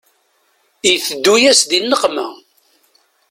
[0.93, 2.27] Iteddu-yas di nneqma.